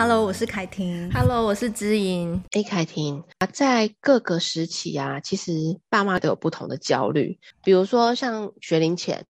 [0.00, 1.10] Hello，我是凯婷。
[1.10, 2.40] Hello，我是知音。
[2.52, 7.40] 哎，凯婷啊，在各个时期啊，其实爸妈都有不同的焦虑。
[7.64, 9.26] 比如说，像学龄前，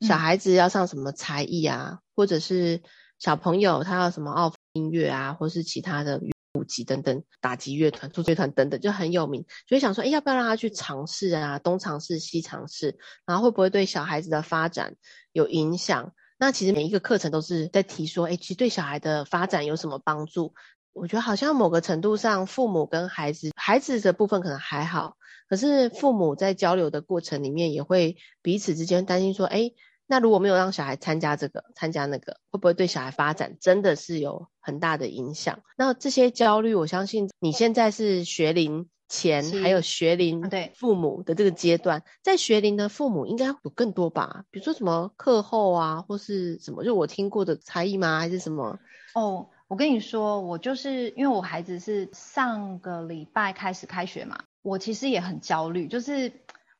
[0.00, 2.80] 小孩子要上什么才艺啊，嗯、或者是
[3.18, 6.18] 小朋友他要什么奥音乐啊，或是其他的
[6.54, 9.44] 舞集等等，打击乐团、足球乐团等等，就很有名。
[9.68, 11.58] 所以想说，哎，要不要让他去尝试啊？
[11.58, 14.94] 东尝试，西尝试，然后会不会对小孩子的发展
[15.32, 16.14] 有影响？
[16.38, 20.54] 那其实每一个课程都是在提说，哎，其实对小孩的发展有什么帮助？
[20.92, 25.16] 我觉得好像某个程度上，父母跟孩子，孩子的部分可能还好，
[25.48, 29.72] 可是父母在交流的过程里面，也会彼此之间担心说，哎，
[30.06, 35.60] 那如果没有让小孩参加这个，参加那个，会不会对小孩发展真的是有很大的影响？
[35.76, 38.88] 那这些焦虑，我相信你现在是学龄。
[39.08, 44.44] 前还有学龄对父母的这个阶段，在学龄的父母应该有更多吧？
[44.50, 48.18] 比如说什么课后啊，或是什么，就我听过的才艺吗？
[48.20, 48.78] 还是什么？
[49.14, 56.30] 哦，我跟你说，我就是因为我孩子是上个礼拜开始开学嘛，我其实也很焦虑，就是。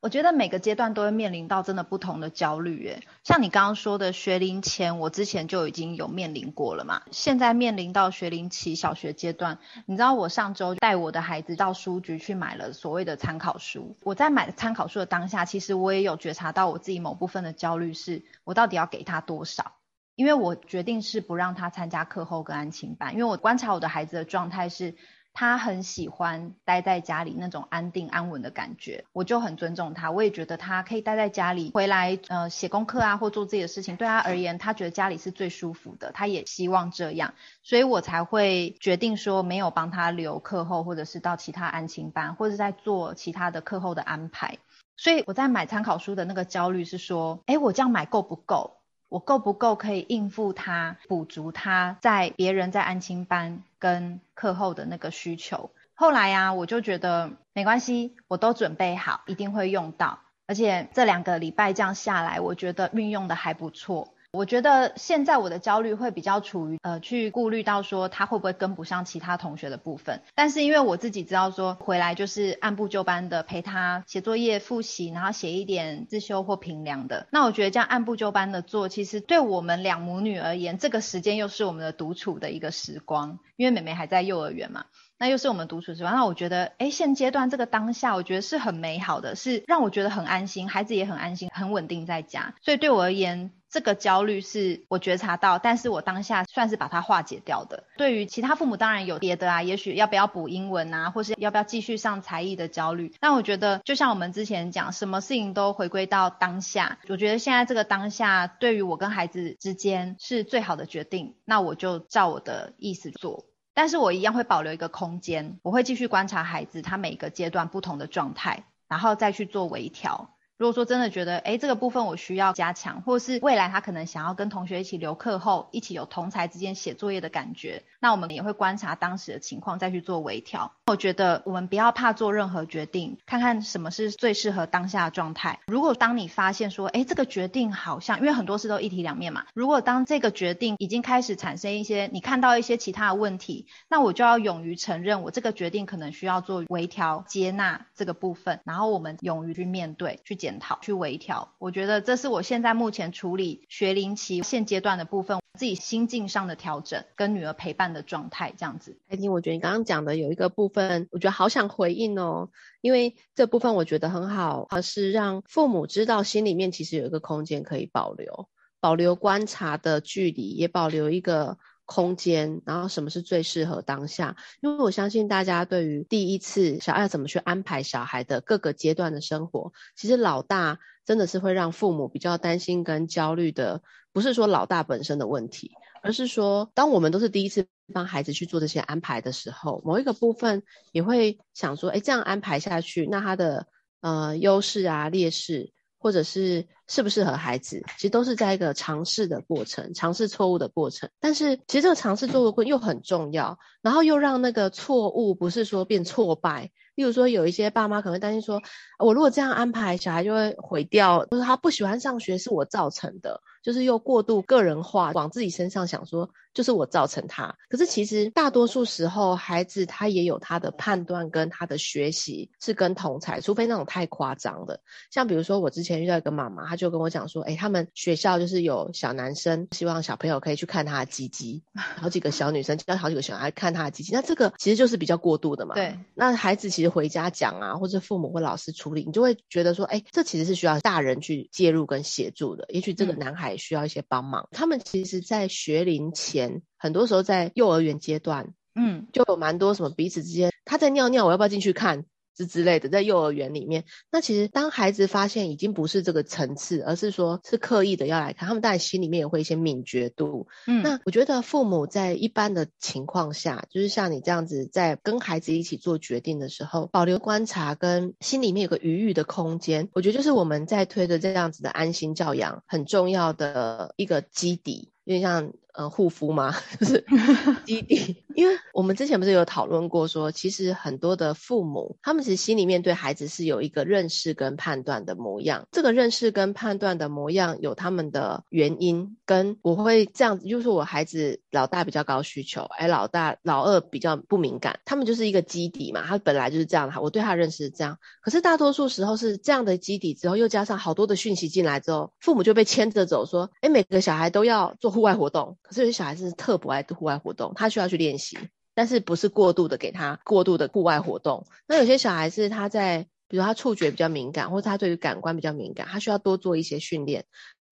[0.00, 7.02] 我觉得每个阶段都会面临到真的不同的焦虑，诶，像你刚刚说的学龄前，我之前就已经有面临过了嘛。
[7.10, 13.96] 现在面临到学龄期小学阶段，你知道我上周带我的孩子到书局去买了所谓的参考书。
[14.05, 19.72] 我在买参考书的当下，其实我也有觉察到我自己某部分的焦虑，是我到底要给他多少？
[20.14, 24.94] 因为我决定是不让他参加课后跟安亲班，因为我观察我的孩子的状态是。
[25.39, 30.11] 他很喜欢待在家里那种安定安稳的感觉，我就很尊重他。
[30.11, 36.11] 我也觉得他可以待在家里，回来呃写功课啊，或做自己的事情，对他而言，他觉得家里是最舒服的。
[36.11, 44.58] 他也希望这样，所以我才会决定说没有帮他留课后，或者是到其他安亲班，或者是在做其他的课后的安排。
[44.97, 48.75] 所以我在买参考书的那个焦虑是说，诶，我这样买够不够？
[49.08, 55.70] 我够不够可以应付他，补足他在别人在安亲班跟课后的那个需求？
[55.94, 60.20] 后来呀、啊，我就觉得没关系，我都准备好，一定会用到。
[60.46, 64.14] 而且这两个礼拜这样下来，我觉得运用的还不错。
[64.30, 70.20] 我觉得现在我的焦虑会比较处于呃，去顾虑到说他会不会跟不上其他同学的部分。
[70.34, 77.27] 但是因为我自己知道说回来就是按部就班的陪他写作业、复习，然后写一点自修或评量的。
[77.30, 84.84] 那我觉得这样按部就班的做，其实对我们两母女而言，这个时间又是我们的独处的一个时光，因为妹妹还在幼儿园嘛。
[85.20, 92.55] 那又是我们独处时光，那我觉得，诶，现阶段这个当下，我觉得是很美好的，是让我觉得很安心，孩子也很安心，很稳定在家。
[92.61, 97.84] 所以对我而言，这个焦虑是我觉察到，但是我当下算是把它化解掉的。
[97.96, 103.14] 对于其他父母，当然有别的啊，也许要不要补英文啊，或是要不要继续上才艺的焦虑。
[103.20, 106.98] 但我觉得，就像我们之前讲，什么事情都回归到当下。
[107.08, 113.45] 我觉得现在这个当下，对于我跟孩子之间是最好的决定，那我就照我的意思做。
[113.74, 120.35] 但是我一样会保留一个空间，我会继续观察孩子他每个阶段不同的状态，然后再去做微调。
[120.58, 130.73] 如果说真的觉得，哎，这个部分我需要加强，或是未来他可能想要跟同学一起留课后，一起有同才之间写作业的感觉，那我们也会观察当时的情况再去做微调。
[130.87, 135.61] 我觉得我们不要怕做任何决定，看看什么是最适合当下的状态。
[135.67, 139.44] 如果当你发现说，诶，这个决定好像，因为很多事都一体两面嘛。
[139.55, 158.96] 如果当这个决定已经开始产生一些，你看到一些其他的问题，那我就要勇于承认，我这个决定可能需要做微调、接纳这个部分，然后我们勇于去面对、去检讨、去微调，我觉得这是我现在目前处理学龄期现阶段的部分，自己心境上的调整，跟女儿陪伴的状态这样子。
[159.08, 162.49] 艾婷，我觉得你刚刚讲的有一个部分，我觉得好想回应哦，
[162.81, 168.49] 因为这部分我觉得很好，而是让父母知道心里面其实有一个空间可以保留，
[168.81, 171.58] 保留观察的距离，也保留一个。
[171.88, 174.37] 空间，然后什么是最适合当下？
[174.60, 183.81] 因为我相信大家对于第一次小爱怎么去安排小孩的各个阶段的生活，其实老大真的是会让父母比较担心跟焦虑的，
[184.12, 193.67] 不是说老大本身的问题，而是说当我们都是第一次帮孩子去做这些安排的时候，某一个部分也会想说，诶，这样安排下去，那他的
[194.02, 195.73] 呃优势啊劣势。
[195.99, 201.11] 或者是适不适合孩子，其实都是在一个尝试的过程，尝试错误的过程。
[201.21, 206.71] 但是其实这个尝试做的过又很重要，然后又让那个错误不是说变挫败。
[206.95, 208.61] 例如说，有一些爸妈可能会担心说，
[208.99, 217.55] 我如果这样安排，小孩就会毁掉，就是他不喜欢上学是我造成的，就是又过度个人化，往自己身上想说，就是我造成他。
[217.69, 224.81] 可是其实大多数时候，孩子他也有他的判断跟他的学习是跟同才，除非那种太夸张的。
[225.10, 235.75] 像比如说我之前遇到一个妈妈，她就跟我讲说，哎，他们学校就是有小男生希望小朋友可以去看他的鸡鸡， 好几个小女生叫好几个小孩看他的鸡鸡，那这个其实就是比较过度的嘛。
[235.75, 242.66] 对，那孩子其实回家讲啊，或者父母或老师处理，你就会觉得说，哎，这其实是需要大人去介入跟协助的。
[242.69, 244.43] 也许这个男孩需要一些帮忙。
[244.43, 252.05] 嗯、他们其实，在学龄前，很多时候在幼儿园阶段，嗯，就有蛮多什么彼此之间，他在尿尿，我要不要进去看？
[252.38, 260.46] 之之类的，在幼儿园里面，那其实当孩子发现已经不是这个层次，而是说是刻意的要来看，他们当然心里面也会一些敏觉度。
[260.69, 274.93] 嗯，那我觉得父母在一般的情况下，就是像你这样子，在跟孩子一起做决定的时候，保留观察跟心里面有个余裕的空间，我觉得就是我们在推的这样子的安心教养很重要的一个基底。
[275.05, 277.05] 有点像呃护肤吗， 就是
[277.65, 278.25] 基底。
[278.35, 285.67] 因为我们之前不是有讨论过说，其实很多的父母，他们其实心里面对孩子是有一个认识跟判断的模样。
[285.71, 297.01] 这个认识跟判断的模样有他们的原因，跟我会这样子，就是我孩子老大比较高需求，哎，老大老二比较不敏感，他们就是一个基底嘛，他本来就是这样的。
[297.01, 304.89] 我对他认识是这样，可是大多数时候是这样的基底之后，又加上好多的讯息进来之后，父母就被牵着走，说，哎，每个小孩都要做。
[304.99, 308.38] 户外活动，可是有些小孩子是特不爱户外活动，他需要去练习，
[308.75, 311.47] 但是不是过度的给他过度的户外活动。
[311.67, 317.26] 那有些小孩子他在，比如他触觉比较敏感，或者他对于感官比较敏感，他需要多做一些训练。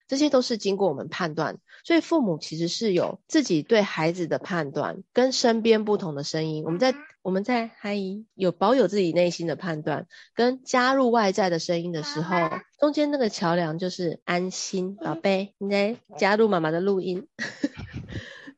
[0.07, 6.63] 这些都是经过我们判断，所以父母其实是有自己对孩子的判断，跟身边不同的声音。
[6.63, 7.99] 我们在我们在还
[8.33, 12.37] 有保有自己内心的判断，跟加入外在的声音的时候，
[12.79, 14.95] 中间那个桥梁就是安心。
[14.95, 17.27] 宝贝，你来加入妈妈的录音。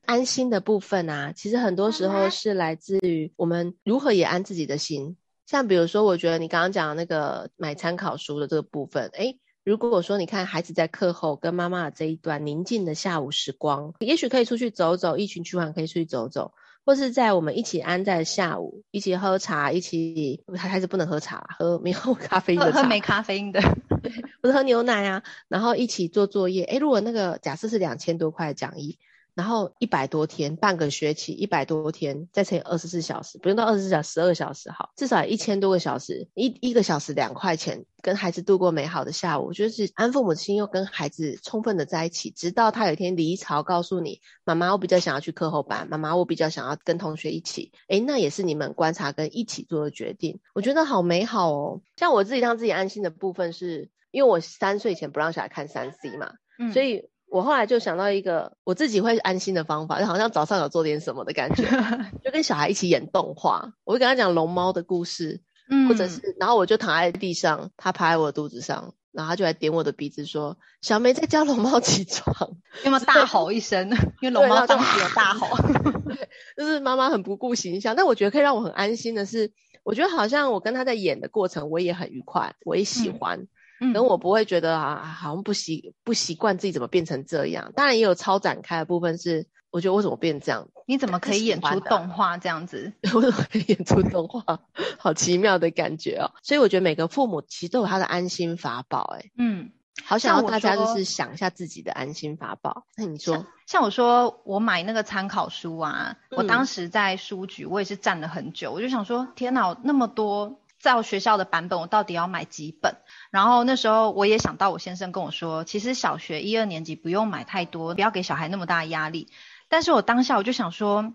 [0.09, 5.17] 安心的部分啊，其实很多时候是来自于我们如何也安自己的心。
[5.45, 16.53] 像比如说，我觉得你刚刚讲的那个买参考书的这个部分，诶如果说你看孩子在课后跟妈妈的这一段宁静的下午时光，也许可以出去走走，一群去玩可以出去走走，
[16.83, 23.61] 或是在我们一起安在下午，一起喝茶，一起孩子不能喝茶，喝没有咖啡因的茶，喝没咖啡因的，
[24.41, 26.63] 或者喝牛奶啊，然后一起做作业。
[26.63, 28.97] 诶，如果那个假设是两千多块的讲义。
[29.39, 51.81] 然后一百多天，半个学期，一百多天，再乘以二十四小时，不用到二十四小时，十二小时好，至少一千多个小时，一一个小时两块钱，跟孩子度过美好的下午，我觉得是安父母亲又跟孩子充分的在一起，直到他有一天离巢，告诉你，妈妈，我比较想要去课后班，妈妈，我比较想要跟同学一起，诶，那也是你们观察跟一起做的决定，我觉得好美好哦。
[51.95, 57.07] 像我自己让自己安心的部分是，因为我三岁前不让小孩看三 C 嘛，嗯，所以。
[57.29, 61.63] 我后来就想到一个我自己会安心的方法，就好像早上有做点什么的感觉，
[62.23, 63.73] 就跟小孩一起演动画。
[63.83, 73.89] 我会跟他讲龙猫的故事，嗯，或者是，然后我就躺在地上，他趴在我的肚子上，然后他就来点我的鼻子说：“小梅在叫龙猫起床。”有没有大吼一声？
[74.21, 75.47] 因为龙猫当时有大吼，
[76.09, 77.95] 对，就是妈妈很不顾形象。
[77.95, 79.51] 但我觉得可以让我很安心的是，
[79.83, 83.39] 我觉得好像我跟他在演的过程，我也很愉快，我也喜欢。
[83.41, 83.47] 嗯
[83.79, 87.71] 可能我不会觉得啊，好像不习不习惯自己怎么变成这样。
[87.75, 90.67] 当然也有超展开的部分是，我觉得为什么变这样？
[90.85, 92.91] 你怎么可以演出动画这样子？
[93.13, 94.59] 我怎么可以演出动画？
[94.97, 96.31] 好奇妙的感觉哦。
[96.43, 99.15] 所以我觉得每个父母其实都有他的安心法宝。
[99.17, 99.69] 哎，嗯，
[100.03, 102.85] 好想要大家就是想一下自己的安心法宝。
[102.97, 110.59] 那你说像，像我说我买那个参考书啊，嗯、我当时在书局我也是站了很久，我就想说，天哪，那么多。
[110.79, 112.95] 在我学校的版本，我到底要买几本？
[113.31, 119.27] 然后那时候我也想到，我先生跟我说，其实小学一二年级不用买太多，不要给小孩那么大压力。
[119.67, 121.13] 但是我当下我就想说，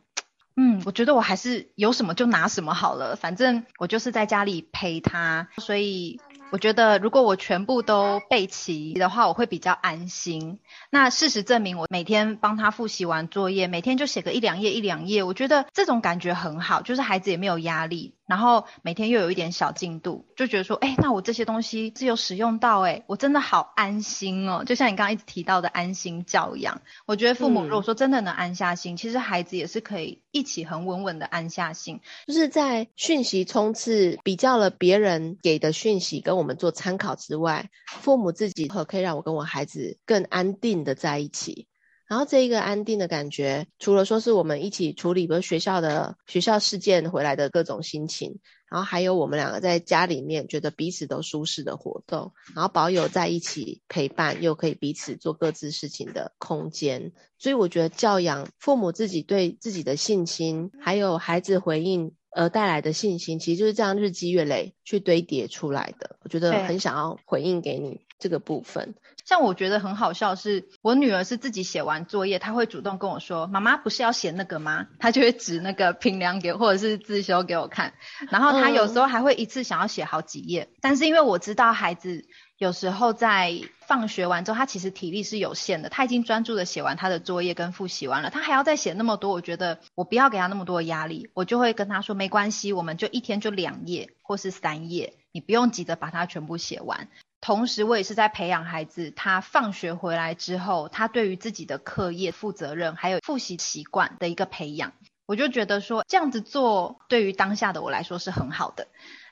[0.56, 6.20] 嗯，我觉得我还是有什么就拿什么好了，反正我就是在家里陪他，所以。
[6.50, 10.60] 我觉得如果我全部都备齐的话，我会比较安心。
[10.90, 24.62] 那事实证明，我每天帮他复习完作业，每天就写个一两页一两页，我觉得这种感觉很好，就是孩子也没有压力，然后每天又有一点小进度，就觉得说，哎，那我这些东西是有使用到，哎，我真的好安心哦。
[24.64, 32.00] 就像你刚刚一直提到的安心教养，我觉得父母如果说真的能安下心，嗯，其实孩子也是可以一起很稳稳的安下心。
[32.28, 41.68] 就是在讯息冲刺比较了别人给的讯息跟我们做参考之外，父母自己可可以让我跟我孩子更安定的在一起。
[42.06, 57.12] 然后这一个安定的感觉，除了说是我们一起处理，比如学校的学校事件回来的各种心情，然后还有我们两个在家里面觉得彼此都舒适的活动，然后保有在一起陪伴又可以彼此做各自事情的空间。
[57.38, 66.16] 所以我觉得教养父母自己对自己的信心，还有孩子回应而带来的信心，其实就是这样日积月累去堆叠出来的。
[66.22, 68.94] 我觉得很想要回应给你这个部分。
[69.24, 77.94] 像我觉得很好笑是，是我女儿是自己写完作业，她会主动跟我说：“妈妈不是要写那个吗？”她就会指那个平量给或者是自修给我看。
[78.30, 80.68] 然后她有时候还会一次想要写好几页。
[80.70, 80.76] 嗯。
[80.82, 97.08] 但是因为我知道孩子有时候在放学完之后，他其实体力是有限的，他已经专注的写完他的作业跟复习完了，他还要再写那么多，我觉得我不要给他那么多压力，我就会跟他说：“没关系，我们就一天就两页或是三页，你不用急着把它全部写完。”
[97.42, 104.92] 同时，我也是在培养孩子，他放学回来之后，他对于自己的课业负责任，还有复习习惯的一个培养。
[105.26, 108.86] 我就觉得说，这样子做对于当下的我来说是很好的。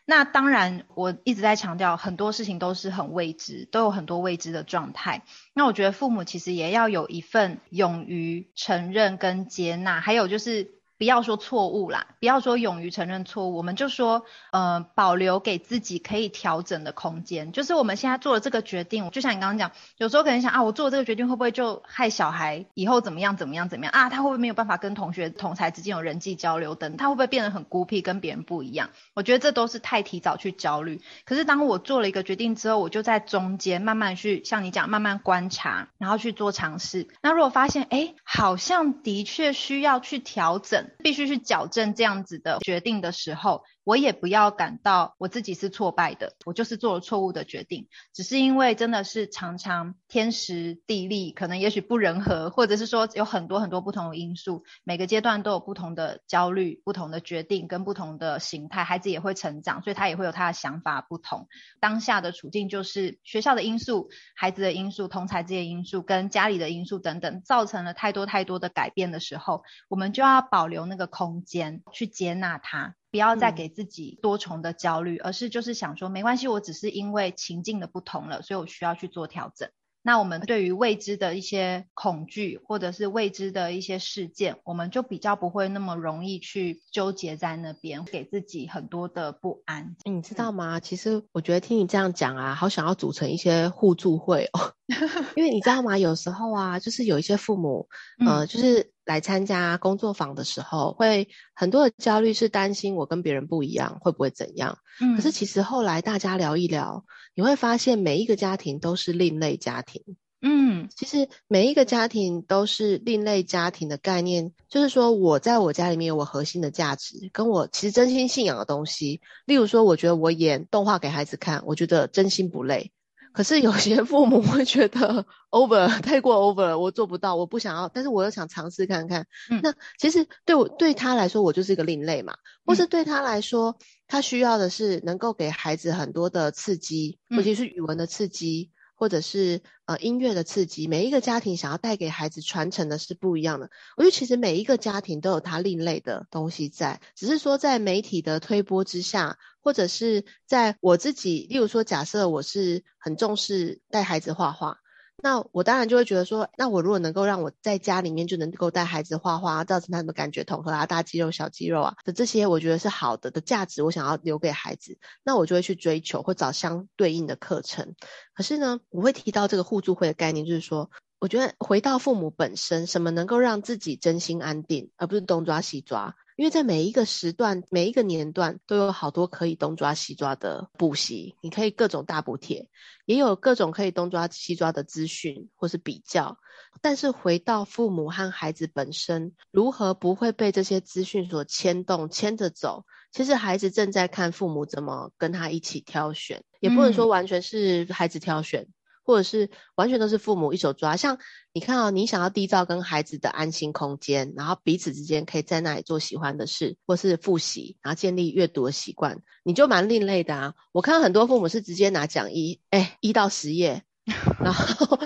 [0.04, 5.22] 那当然，我一直在强调，很多事情都是很未知，都有很多未知的状态。
[5.54, 10.81] 那我觉得父母其实也要有一份勇于承认跟接纳，还有就是。
[11.02, 17.50] 不要说错误啦，不要说勇于承认错误，我们就说，呃，保留给自己可以调整的空间。
[17.50, 24.10] 就是我们现在做了这个决定，就像你刚刚讲，有时候可能想啊，我做这个决定会不会就害小孩以后怎么样怎么样怎么样啊？
[24.10, 26.96] 他会不会没有办法跟同学同才之间有人际交流等？
[26.96, 28.90] 他会不会变得很孤僻，跟别人不一样？
[29.14, 31.00] 我觉得这都是太提早去焦虑。
[31.24, 37.08] 可是当我做了一个决定之后，我就在中间慢慢去像你讲，慢慢观察，然后去做尝试。
[37.22, 40.90] 那如果发现，哎，好像的确需要去调整。
[40.98, 61.48] 必须去矫正这样子的决定的时候，我也不要感到我自己是挫败的，我就是做了错误的决定，只是因为真的是常常天时地利，可能也许不人和，或者是说有很多很多不同的因素，每个阶段都有不同的焦虑、不同的决定跟不同的形态，孩子也会成长，所以他也会有他的想法不同。
[61.80, 72.94] 当下的处境就是学校的因素、孩子的因素、同才这些因素跟家里的因素等等，造成了太多太多的改变的时候，我们就要保留那个空间去接纳它。
[73.12, 79.68] 不要再给自己多重的焦虑，嗯，而是就是想说，没关系，我只是因为情境的不同了，所以我需要去做调整。
[80.04, 89.94] 那我们对于未知的一些恐惧，或者是未知的一些事件，我们就比较不会那么容易去纠结在那边，给自己很多的不安。
[90.04, 90.80] 你知道吗？
[90.80, 94.72] 其实我觉得听你这样讲啊，好想要组成一些互助会哦。
[95.36, 95.96] 因为你知道吗？
[95.96, 97.88] 有时候啊，就是有一些父母，
[98.26, 104.78] 呃，就是来参加工作坊的时候，会很多的焦虑，是担心我跟别人不一样，会不会怎样？
[105.00, 105.16] 嗯。
[105.16, 107.04] 可是其实后来大家聊一聊，
[107.34, 110.02] 你会发现每一个家庭都是另类家庭。
[110.44, 119.20] 嗯，其实每一个家庭都是另类家庭的概念，就是说我在我家里面有我核心的价值，跟我其实真心信仰的东西。
[119.46, 122.90] 例如说，我觉得我演动画给孩子看，我觉得真心不累。
[123.32, 129.26] 可是有些父母会觉得 over 太过 over 了，我做不到，我不想要，但是我又想尝试看看。
[129.50, 132.34] 嗯，那其实对我对他来说，我就是一个另类嘛，
[132.64, 138.70] 或是对他来说，他需要的是能够给孩子很多的刺激，尤其是语文的刺激。
[138.94, 143.68] 或者是呃音乐的刺激，每一个家庭想要带给孩子传承的是不一样的。
[143.96, 154.78] 我觉得其实每一个家庭都有他另类的东西在，只是说在媒体的推波之下，或者是在我自己，例如说假设我是很重视带孩子画画。
[155.24, 167.94] 那我当然就会觉得说，那我如果能够让我在家里面就能够带孩子画画，造成他们的感觉统合啊，大肌肉、小肌肉啊的这些，我觉得是好的的价值，我想要留给孩子，那我就会去追求或找相对应的课程。
[168.34, 170.90] 可是呢，我会提到这个互助会的概念，就是说，
[171.20, 176.16] 我觉得回到父母本身，什么能够让自己真心安定，而不是东抓西抓。
[176.36, 182.68] 因为在每一个时段、每一个年段，都有好多可以东抓西抓的补习，你可以各种大补贴，
[183.04, 186.38] 也有各种可以东抓西抓的资讯或是比较。
[186.80, 192.84] 但是回到父母和孩子本身，如何不会被这些资讯所牵动、牵着走？
[193.12, 198.62] 其实孩子正在看父母怎么跟他一起挑选，也不能说完全是孩子挑选。
[198.62, 198.72] 嗯
[199.04, 201.18] 或者是完全都是父母一手抓，像
[201.52, 210.54] 你看哦，你想要缔造跟孩子的安心空间，然后彼此之间可以在那里做喜欢的事，或是复习，然后建立阅读的习惯，你就蛮另类的啊。
[210.72, 213.82] 我看到很多父母是直接拿讲义，哎，一到十页，
[214.42, 214.98] 然后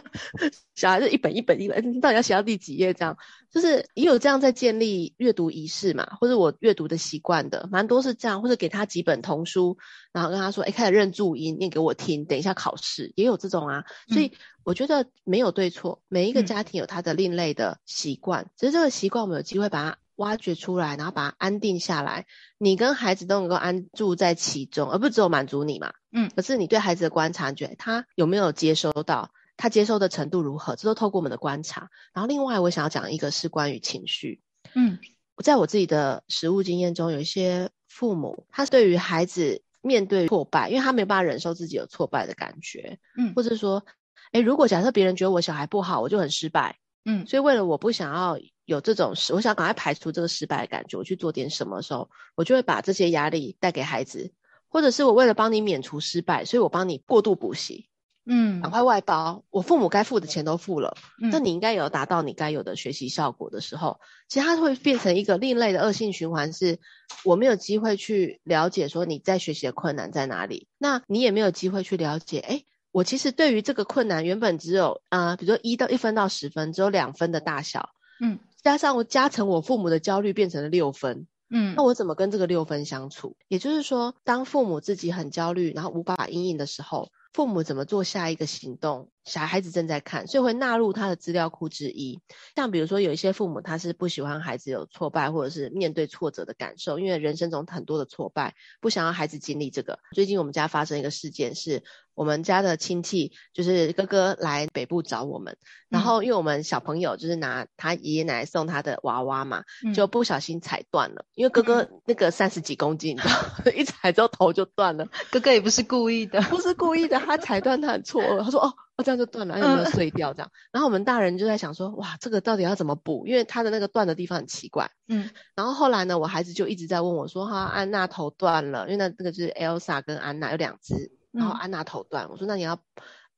[0.74, 2.94] 小孩子一本一本一本，你到底要写到第几页？
[2.94, 3.14] 这样
[3.50, 9.76] 就是也有这样在建立阅读仪式嘛，或者我阅读的习惯的，蛮多是这样，或者给他几本童书，
[10.12, 13.84] 然后跟他说，哎，开始认注音，念给我听，等一下考试也有这种啊。
[14.08, 14.32] 所以
[14.64, 22.26] 我觉得没有对错，每一个家庭有他的另类的习惯，嗯、只是这个习惯我们有机会把它挖掘出来，然后把它安定下来，
[22.58, 25.92] 你跟孩子都能够安住在其中，而不只有满足你嘛。
[26.12, 29.30] 嗯，可是你对孩子的观察，觉得他有没有接收到？
[29.58, 30.76] 他接收的程度如何？
[30.76, 31.88] 这都透过我们的观察。
[32.12, 34.42] 然后另外，我想要讲一个是关于情绪。
[34.74, 34.98] 嗯，
[35.42, 42.98] 在我自己的实务经验中，有一些父母，他对于孩子面对挫败，因为他没有办法忍受自己有挫败的感觉。
[43.16, 43.86] 嗯，或者说，
[44.32, 46.78] 诶，如果假设别人觉得我小孩不好，我就很失败。
[47.06, 54.32] 嗯，所以为了我不想要有这种事，我想赶快排除这个失败的感觉，我去做点什么的时候，我就会把这些压力带给孩子。
[54.68, 57.88] 或者是我为了帮你免除失败，所以我帮你过度补习，
[58.26, 66.78] 嗯，赶快外包，我父母该付的钱都付了，那、嗯、你应该有达到你该有的学习效果的时候，其实它会变成一个另类的恶性循环，是
[67.24, 81.28] 我没有机会去了解说你在学习的困难在哪里，那你也没有机会去了解，诶，我其实对于这个困难原本只有啊、呃，比如说一到一分到十分，只有两分的大小，嗯，加上我加成我父母的焦虑变成了六分。
[81.50, 83.36] 嗯，那我怎么跟这个六分相处？
[83.46, 89.08] 也就是说，当父母自己很焦虑，然后无法应应的时候，父母怎么做下一个行动？
[89.24, 92.20] 小孩子正在看，所以会纳入他的资料库之一。
[92.56, 100.00] 像比如说，有一些父母他是不喜欢孩子有挫败或者是面对挫折的感受，因为人生中很多的挫败，不想要孩子经历这个。
[100.10, 101.84] 最近我们家发生一个事件是。
[102.16, 105.56] 我们家的亲戚就是哥哥来北部找我们，
[105.90, 111.24] 然后因为我们小朋友就是拿他爷爷奶奶送他的娃娃嘛，嗯、就不小心踩断了。
[111.34, 115.06] 因为哥哥那个三十几公斤，你知道， 一踩之后头就断了。
[115.30, 124.90] 哥哥也不是故意的，不是故意的，他踩断他很错愕，他说：“哦，哦这样就断了，有没有碎掉？”这样，然后我们大人就在想说：“哇，这个到底要怎么补？”因为他的那个断的地方很奇怪。
[125.06, 132.78] 嗯，然后后来呢，我孩子就一直在问我说：“哈，安娜头断了，因为那那个就是 Elsa 跟安娜有两只。”然后安娜头断，我说，那你要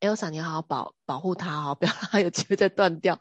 [0.01, 3.19] Elsa，你要好好保保护她哦， 不要让她有机会再断掉。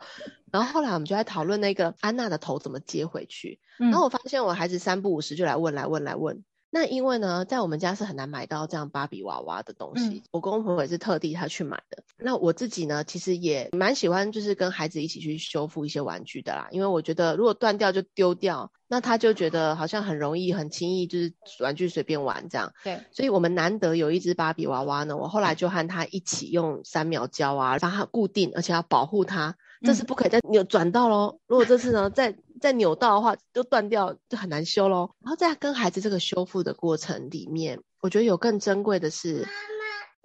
[0.52, 3.60] 然后后来我们就在讨论那个安娜的头怎么接回去。
[3.78, 6.44] 然后我发现我孩子三不五时就来问来问来问。
[6.80, 12.04] 那因为呢，在我们家是很难买到这样芭比娃娃的东西，嗯、我公公婆婆也是特地他去买的。
[12.18, 16.68] 那我自己呢，其实也蛮喜欢，就是跟孩子一起去修复一些玩具的啦。
[16.70, 22.72] 因为我觉得如果断掉就丢掉，那他就觉得好像很容易、很轻易，就是玩具随便玩这样。
[22.84, 29.56] 对，所以我们难得有一只芭比娃娃呢，我后来就和他一起用三秒胶啊，把它固定，而且要保护它。
[29.82, 31.40] 这次不可以再扭转到喽。
[31.46, 35.12] 如果这次呢再再扭到的话，就断掉，就很难修喽。
[35.24, 39.48] 然后在跟孩子这个修复的过程里面，我觉得有更珍贵的是，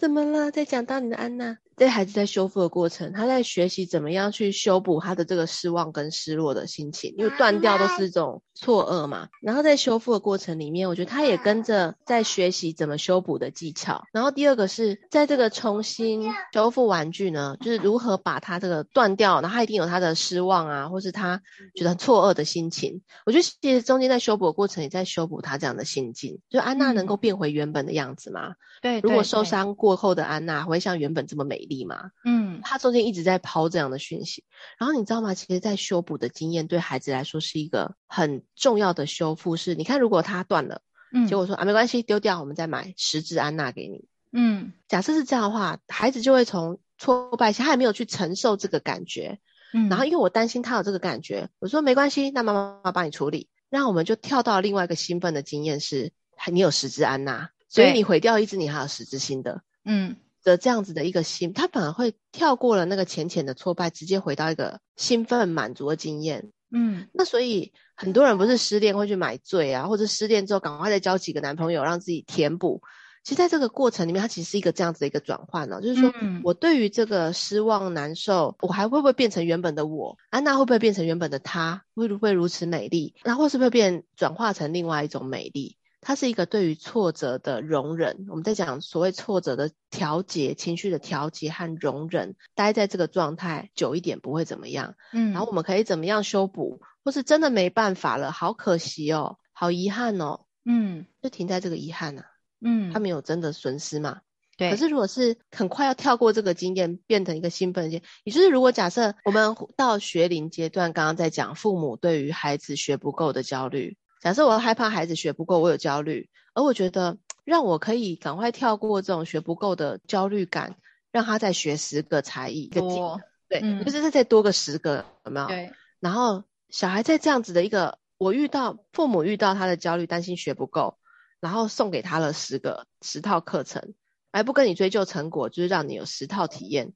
[0.02, 0.50] 怎么了？
[0.50, 1.58] 在讲到你的安娜。
[1.76, 9.28] 这孩子在修复的过程，他在学习怎么样去修补他的这个失望跟失落的心情，因为断掉都是一种错愕嘛。
[9.40, 14.04] 然后在修复的过程里面，我觉得他也跟着在学习怎么修补的技巧。
[14.12, 21.40] 然后第二个是在这个重新修复玩具呢，就是如何把他这个断掉，然后他一定有他的失望啊，或是他
[21.74, 23.02] 觉得很错愕的心情。
[23.24, 28.54] 我觉得其实中间在修补的过程也在修补他这样的心境，就安娜能够变回原本的样子吗？
[28.82, 31.82] 对，如果受伤过后的安娜会像原本这么美丽。
[31.82, 34.44] 吗，嗯，他中间一直在抛这样的讯息，
[34.78, 35.34] 然后你知道吗？
[35.34, 39.56] 其实，在修补的经验对孩子来说是一个很重要的修复。
[39.56, 49.40] 是，你看，如果他断了，嗯，结果说啊，没关系，丢掉，我们再买十只安娜给你，嗯，假设是这样的话，孩子就会从挫败期，他还没有去承受这个感觉，
[49.72, 56.12] 嗯，然后因为我担心他有这个感觉，我说没关系，那妈妈帮你处理，那我们就跳到另外一个兴奋的经验是，
[56.52, 60.16] 你有十只安娜，所以你毁掉一只，你还有十只新的，嗯。
[60.44, 66.50] 的这样子的一个心，他反而会跳过了那个浅浅的挫败，直接回到一个兴奋满足的经验。
[66.72, 72.82] 嗯，那所以很多人不是失恋会去买醉啊，或者失恋之后赶快再交几个男朋友让自己填补。
[73.22, 80.18] 其实在这个过程里面，它其实是一个这样子的一个转换呢，就是说、嗯、我对于这个失望难受，我还会不会变成原本的我？
[80.30, 81.84] 安娜会不会变成原本的她？
[81.94, 83.14] 会不会如此美丽？
[83.22, 85.76] 然后是不是变转化成另外一种美丽？
[86.04, 94.96] 它是一个对于挫折的容忍，我们在讲所谓挫折的调节、情绪的调节和容忍，待在这个状态久一点不会怎么样。
[95.12, 100.40] 嗯，然后我们可以怎么样修补，或是真的没办法了，好可惜哦，好遗憾哦。
[100.64, 102.24] 嗯，就停在这个遗憾啊。
[102.60, 104.22] 嗯，他没有真的损失嘛？
[104.56, 104.70] 对。
[104.70, 113.96] 可是如果是很快要跳过这个经验，变成一个兴奋的，也就是如果假设我们到学龄阶段，刚刚在讲父母对于孩子学不够的焦虑。
[114.22, 120.76] 假设我害怕孩子学不够，我有焦虑，而我觉得让我可以赶快跳过这种学不够的焦虑感，
[121.10, 125.48] 让他再学十个才艺，一个技能，对，嗯、就是再多个十个，有没有？
[125.48, 125.72] 对。
[125.98, 130.98] 然后小孩在这样子的一个，我遇到父母遇到他的焦虑，担心学不够，
[131.40, 133.92] 然后送给他了十个十套课程，
[134.30, 136.92] 而不跟你追究成果，就是让你有十套体验。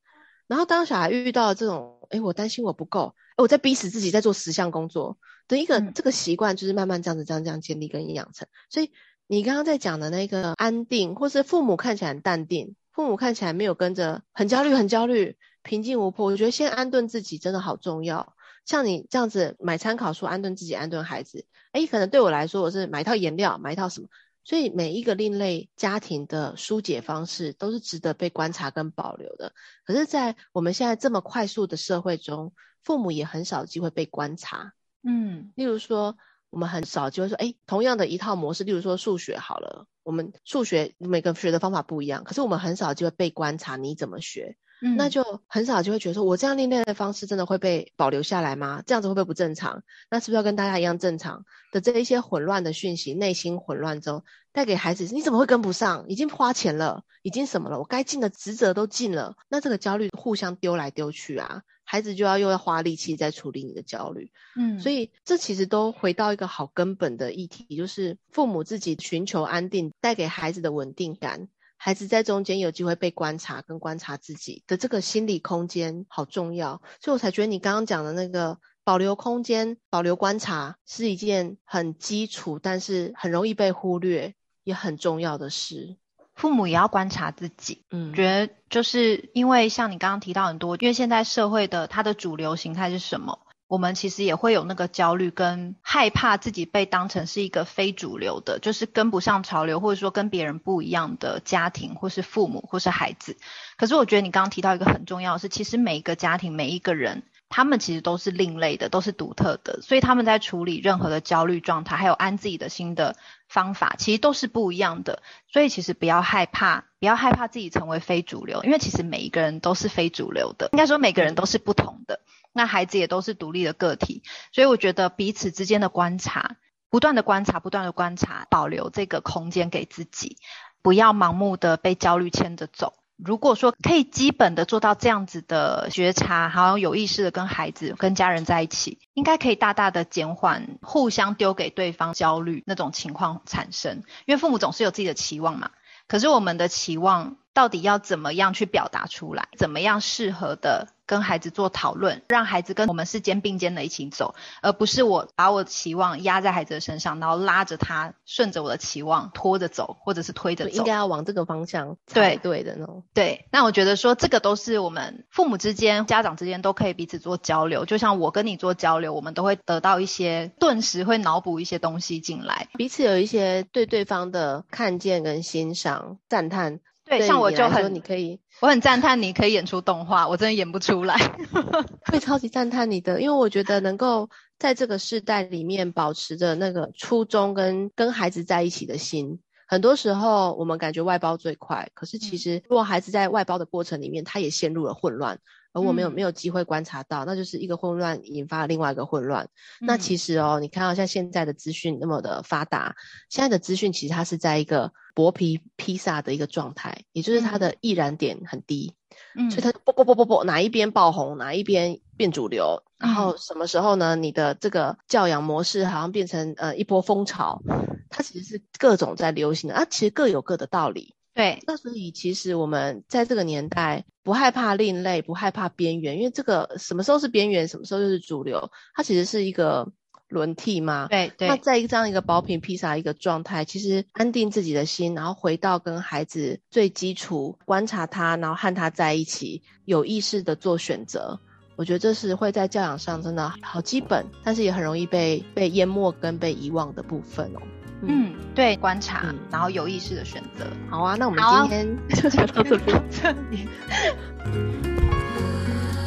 [0.47, 8.49] 然后当小孩遇到这种，哎，我担心我不够，我在逼死自己在做十项工作的一个、嗯、这个习惯，就是慢慢这样子这样这样建立跟养成。
[8.70, 8.90] 所以
[9.27, 16.27] 你刚刚在讲的那个安定，或是父母看起来很淡定，父母看起来没有跟着很焦虑很焦虑，平静无波。
[16.27, 18.35] 我觉得先安顿自己真的好重要。
[18.64, 24.09] 像你这样子买参考书安顿自己，安顿孩子，哎，可能对我来说，我是买一套颜料，买一套什么。
[24.42, 29.53] 所以每一个另类家庭的疏解方式都是值得被观察跟保留的。
[29.85, 32.53] 可是，在我们现在这么快速的社会中，
[32.87, 34.72] 父母也很少机会被观察。
[35.03, 36.16] 嗯，例如说，
[36.51, 44.57] 我们很少就会说，哎，同样的一套模式，例如说数学好了，我们数学每个学的方法不一样，可是我们很少就会被观察你怎么学。
[44.83, 48.83] 嗯，那就很少就会觉得说，我这样练练的方式真的会被保留下来吗？
[48.87, 49.83] 这样子会不会不正常？
[50.11, 54.22] 那是不是要跟大家一样正常的这一些混乱的讯息，内心混乱中
[54.53, 56.05] 带给孩子，你怎么会跟不上？
[56.09, 57.79] 已经花钱了，已经什么了？
[57.79, 64.31] 我该尽的职责都尽了，那这个焦虑互相丢来丢去啊，孩子就要又要花力气在处理你的焦虑。
[64.57, 71.49] 嗯，所以这其实都回到一个好根本的议题，就是父母自己寻求安定，带给孩子的稳定感。
[71.79, 85.96] 孩子在中间有机会被观察，跟观察自己的这个心理空间好重要，所以我才觉得你刚刚讲的那个保留空间、保留观察是一件很基础，但是很容易被忽略也很重要的事。
[86.37, 93.40] 父母也要观察自己，嗯，觉得就是因为像你刚刚提到很多，因为现在社会的它的主流形态是什么？
[93.68, 103.37] 我们其实也会有那个焦虑跟害怕自己被当成是一个非主流的，就是跟不上潮流，或者说跟别人不一样的家庭，或是父母，或是孩子。
[103.77, 113.17] 可是我觉得你刚刚提到一个很重要的是，其实每一个家庭，每一个人，他们其实都是另类的，都是独特的，所以他们在处理任何的焦虑状态，还有安自己的心的
[113.49, 115.23] 方法，其实都是不一样的。
[115.49, 122.21] 所以其实不要害怕，不要害怕自己成为非主流，因为其实每一个人都是非主流的，应该说每个人都是不同的。
[122.53, 126.57] 那孩子也都是独立的个体，所以我觉得彼此之间的观察，
[126.91, 130.39] 不断的观察，不断的观察，保留这个空间给自己，
[130.83, 132.95] 不要盲目的被焦虑牵着走。
[133.16, 144.02] 如果说可以基本的做到这样子的觉察，好像有意识的跟孩子、跟家人在一起，应该可以大大的减缓互相丢给对方焦虑那种情况产生。
[144.26, 145.70] 因为父母总是有自己的期望嘛，
[146.09, 149.48] 可是我们的期望到底要怎么样去表达出来？
[149.57, 150.88] 怎么样适合的？
[151.07, 160.71] 跟孩子做讨论，让孩子跟我们是肩并肩的一起走，而不是我把我的期望压在孩子的身上，然后拉着他顺着我的期望拖着走，或者是推着走。
[160.71, 163.05] 应该要往这个方向对对的那种。
[163.14, 167.85] 对，那我觉得说这个都是我们父母之间、家长之间都可以彼此做交流。
[167.85, 176.81] 就像我跟你做交流，我们都会得到一些，顿时会脑补一些东西进来，彼此有一些对对方的看见跟欣赏、赞叹。
[177.07, 181.16] 对，像我就很，你可以，我很赞叹你可以演出动画，我真的演不出来，
[182.11, 189.38] 会超级赞叹你的，因为我觉得能够在这个世代里面保持着那个初衷跟跟孩子在一起的心，
[189.69, 195.38] 很多时候我们感觉外包最快，可是其实如果孩子在外包的过程里面，他也陷入了混乱。
[195.77, 199.45] 而我没有没有机会观察到，嗯，那就是一个混乱引发了另外一个混乱，
[199.83, 199.87] 嗯。
[199.87, 202.97] 那其实哦，你看到像现在的资讯那么的发达，
[203.29, 208.95] 现在的资讯其实它是在一个薄皮披萨的一个状态，也就是它的易燃点很低，
[209.35, 214.17] 嗯，所以它不不不不不，哪一边爆红，哪一边变主流，嗯，然后什么时候呢？
[214.17, 217.61] 你的这个教养模式好像变成呃一波风潮，
[218.09, 221.15] 它其实是各种在流行的，啊，其实各有各的道理。
[221.37, 229.92] 对，那所以其实我们在这个年代不害怕另类，不害怕边缘，因为这个什么时候是边缘，什么时候就是主流，它其实是一个
[230.29, 231.09] 轮替嘛。
[231.09, 231.46] 对对。
[231.46, 241.38] 那在这样一个薄皮披萨一个状态，其实安定自己的心，然后回到跟孩子最基础观察他，然后和他在一起，有意识的做选择，
[241.77, 247.61] 我觉得这是会在教养上真的好基本，但是也很容易被被淹没跟被遗忘的部分哦。
[248.03, 250.67] 嗯，对，观察、嗯，然后有意识的选择。
[250.91, 253.69] 好啊，那我们今天就讲到这里。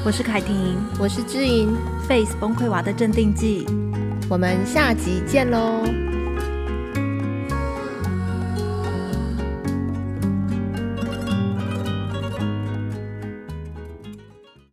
[0.06, 1.76] 我是凯婷，我是知音
[2.08, 3.66] ，Face 崩溃娃的镇定剂。
[4.30, 5.84] 我们下集见喽。